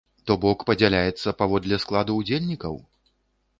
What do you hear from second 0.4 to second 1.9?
бок падзяляецца паводле